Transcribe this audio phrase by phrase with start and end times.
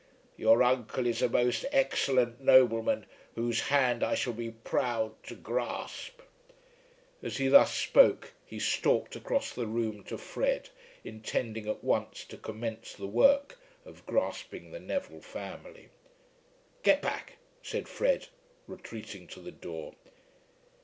[0.35, 3.05] Your uncle is a most excellent nobleman
[3.35, 6.21] whose hand I shall be proud to grasp."
[7.21, 10.69] As he thus spoke he stalked across the room to Fred,
[11.03, 15.89] intending at once to commence the work of grasping the Neville family.
[16.81, 18.25] "Get back," said Fred,
[18.65, 19.93] retreating to the door.